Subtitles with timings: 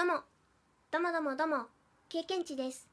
[0.00, 0.22] どうも、
[0.90, 1.66] どうもどうもどうも、
[2.08, 2.88] 経験値です。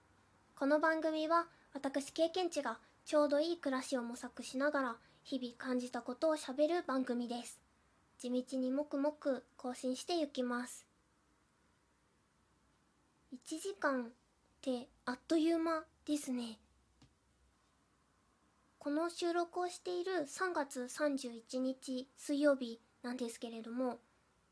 [0.58, 7.62] この番組は私経験値がちょうどいい暮らしを模索しながら日々感じたことをしゃべる番組です。
[8.20, 10.86] 地道にもくもく更新していきます。
[13.34, 14.10] 1時間っ
[14.60, 16.60] てあっという間ですね。
[18.80, 24.00] この収録をしている3月31日水曜日なんですけれども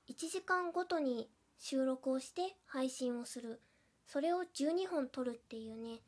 [0.07, 1.27] 1時間ごとに
[1.57, 3.61] 収録をして配信をする。
[4.05, 5.99] それを12本撮るっていうね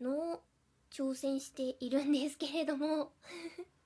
[0.00, 0.42] のを
[0.90, 3.12] 挑戦しているんですけれども。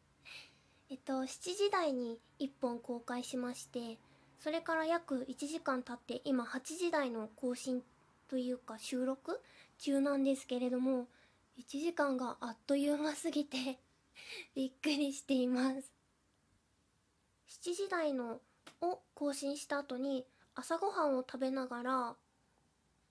[0.90, 3.98] えっと7時台に1本公開しまして
[4.40, 7.84] それから約1時間経って今8時台の更新
[8.26, 9.40] というか収録
[9.78, 11.06] 中なんですけれども
[11.58, 13.78] 1時間があっという間すぎて
[14.54, 15.92] びっくりしています。
[17.48, 18.40] 7時台の
[18.80, 20.26] を更新した後に
[20.60, 22.14] 朝ごはんを食べながら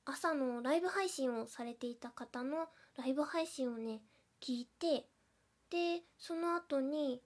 [0.05, 4.01] 朝のライブ配信をされていた方のライブ配信をね
[4.39, 5.07] 聞いて
[5.71, 7.23] でその後に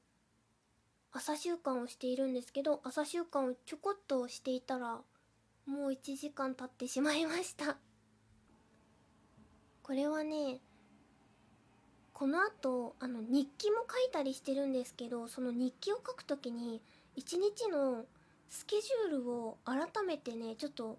[1.11, 5.02] 朝習慣をしているんですけど朝習慣をちょこっとしていたら
[5.65, 7.75] もう1時間経ってしまいました。
[9.83, 10.61] これはね
[12.13, 16.81] この後あの日記も書いたりしてるんですけどその日記を書くときに
[17.13, 18.05] 一日の
[18.49, 20.97] スケジュールを改めてねちょっと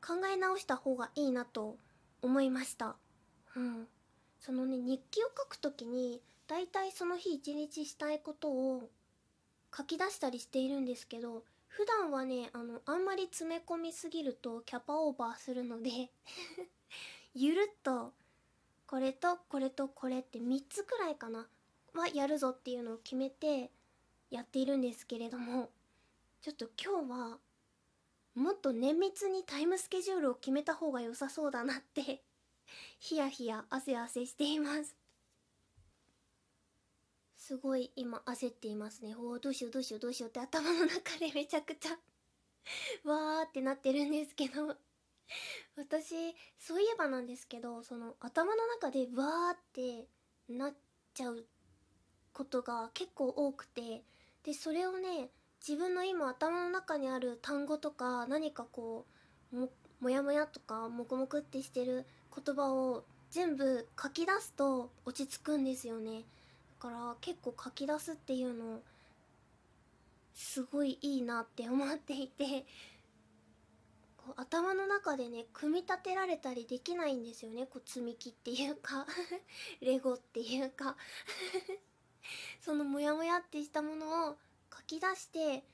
[0.00, 1.76] 考え直した方がいいなと
[2.22, 2.96] 思いました。
[3.54, 3.86] うん。
[4.40, 8.88] そのね日記を書くときにだいたいその日一日したいことを
[9.76, 15.90] 書き出したりしているんですけど普段はねあのあんまり詰め込みすぎるとキャパオーバーするので
[17.34, 18.12] ゆるっと
[18.86, 21.46] これとこれとこれって3つくらいかな
[21.92, 23.70] はやるぞっていうのを決めて
[24.30, 25.70] やっているんですけれども
[26.46, 27.38] ちょっと今日は
[28.36, 32.22] もっと綿密にタイムスケジュールを決めた方が良さそうだなって
[33.00, 34.94] ヒヤヒヤ汗汗しています。
[37.36, 39.16] すごい今焦っていますね。
[39.16, 41.90] おおどうしようどうしようどうしようって頭の中でめちゃくちゃ
[43.02, 44.76] わーってなってるんですけど。
[45.76, 46.14] 私
[46.60, 50.06] そういえばなんですけどその頭の中でわーって
[50.48, 50.74] なっ
[51.12, 51.44] ちゃう
[52.32, 54.04] ことが結構多くて。
[54.44, 55.30] でそれをね
[55.66, 59.04] 自分の今頭の中にある単語とか何かこ
[59.52, 59.68] うも
[60.00, 66.22] もやもやとかもくもくってしてる言葉を全部書き出すと落ち着くんですよね。
[66.80, 68.78] だから結構書き出すっていうの
[70.34, 72.64] すごいいいなって思っていて
[74.36, 77.66] 頭の中でね組み立てられたりできないんですよね。
[77.66, 79.04] こう積み木っていうか
[79.82, 80.96] レゴっていうか。
[82.60, 84.36] そのモヤモヤってしたものを
[84.72, 85.64] 書き出して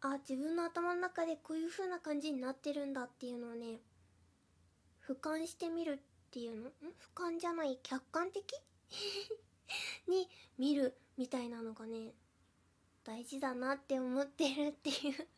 [0.00, 3.80] あ自分の頭の中でこういう風な感じになってるんだっていうのをね
[5.06, 6.62] 俯瞰してみるっていうの？
[6.62, 6.64] ん？
[6.66, 6.70] 俯
[7.14, 8.42] 瞰じゃない客観的？
[10.08, 12.12] に見るみたいなのがね
[13.04, 15.28] 大事だなって思ってるっていう。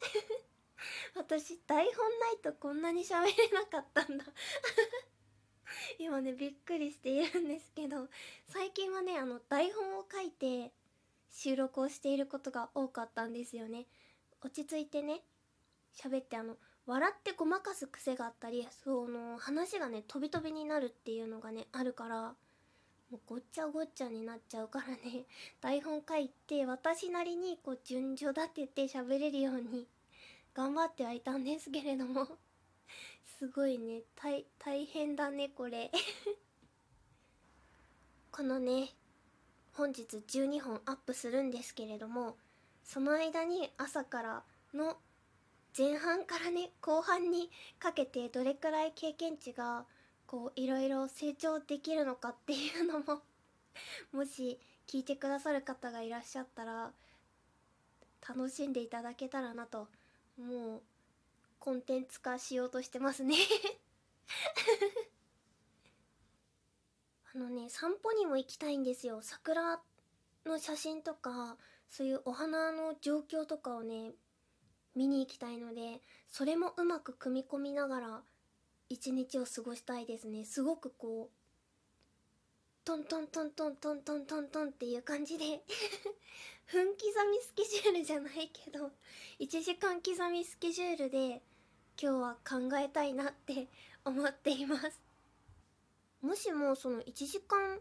[1.16, 4.24] 私台本ないとこんなに喋れなかったんだ。
[5.98, 8.08] 今ねびっくりしているんですけど
[8.48, 10.72] 最近はねあの台本を書いて
[11.36, 13.84] 収録をしていることが多かったんですよね。
[14.40, 15.20] 落ち着いてね
[15.94, 22.34] 喋ってあの笑ってごまかす癖があったりその話がね飛び飛びになるっていうのがねあるから
[23.10, 25.26] もうごっちゃごっちゃになっちゃうからね
[25.60, 29.86] 台本書いて私なりにこう順序立てて喋れるように
[30.54, 32.26] 頑張ってはいたんですけれども
[33.38, 35.90] すごいね大大変だねこれ。
[38.32, 38.90] このね
[39.76, 42.36] 本日12本アップするんですけれども
[42.82, 44.42] その間に朝から
[44.74, 44.96] の
[45.76, 49.84] 前半からね後半にかけてどれくらい経験値が
[50.26, 53.20] こういろいろ成長できるのかっていうのも
[54.12, 56.90] もし聞いてくださる方がいらっしゃったら
[58.26, 59.88] 楽しんでいただけたらなと
[60.38, 60.80] もう
[61.58, 63.34] コンテンツ化しようとしてますね。
[67.36, 69.20] のね散歩にも行きたいんですよ。
[69.22, 69.80] 桜
[70.44, 71.56] の写真とか
[71.88, 74.12] そういうお花の状況とかをね
[74.94, 78.20] 見に行きたいのでそれもうまく組み込みながら
[78.88, 80.44] 一日を過ごしたいですね。
[80.44, 81.46] すごくこう
[82.84, 85.44] トントントントントントントントンっていう感じで
[86.70, 88.92] 分刻みスケジュールじゃないけど
[89.40, 91.42] 1時間刻みスケジュールで
[92.00, 93.66] 今日は考えたいなって
[94.04, 95.05] 思っています。
[96.26, 97.78] もしもその1時間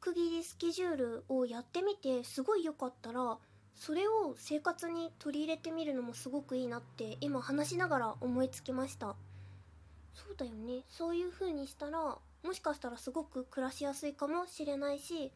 [0.00, 3.38] 区切りスケジュールをやってみてすごい良かったら
[3.76, 9.14] それを生活に取り入れてみるのもすごくいいなって今話しながら思いつきました。
[10.14, 10.82] そうだよね。
[10.88, 15.30] そういう風にしたらもしかしたらすごく暮らしやすいかもしれないし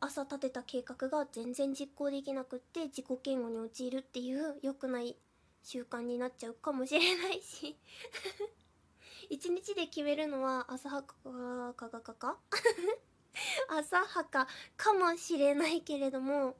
[0.00, 5.14] 朝立てた計画が全然実行できなくって自己嫌悪に陥るっていう良くない
[5.62, 7.76] 習慣になっちゃうかもしれないし。
[9.42, 11.16] 一日で決めるのは浅はか
[11.74, 12.38] かかかか？
[13.76, 14.46] 浅はか
[14.76, 16.54] かもしれないけれども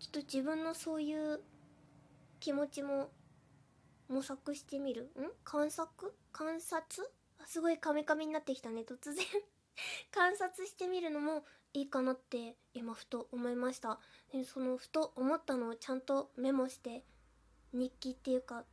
[0.00, 1.40] ちょっと自分のそういう
[2.40, 3.12] 気持ちも
[4.08, 5.04] 模索してみる？
[5.04, 5.30] ん？
[5.44, 6.12] 観察？
[6.32, 7.08] 観察？
[7.38, 9.24] あすごいカメカメになってきたね突然。
[10.10, 11.44] 観察してみるのも
[11.74, 14.00] いいかなって今ふと思いました。
[14.32, 17.04] でそのふと思ったのをちゃんとメモして
[17.72, 18.64] 日記っていうか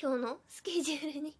[0.00, 1.36] 今日のスケジュールに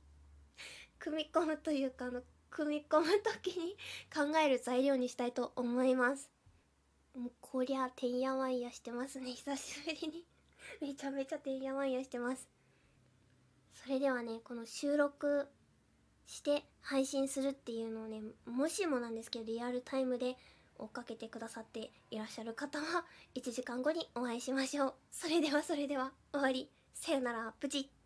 [0.99, 3.77] 組み込むというかあの組み込む時に
[4.13, 6.29] 考える材料にしたいと思います。
[7.15, 9.31] もうこりゃてんやわんやしてますね。
[9.31, 10.27] 久しぶりに。
[10.83, 12.49] めちゃめちゃてんやわんやしてます。
[13.75, 15.47] それではねこの収録
[16.27, 20.37] して配信するっていうのをねもしもなんですけどリアルタイムで
[20.77, 23.07] 追っかけてくださっていらっしゃる方は
[23.37, 24.95] 1時間後にお会いしましょう。
[25.13, 26.69] それではそれでは終わり。
[26.93, 27.53] さよなら。
[27.61, 27.98] プチッ。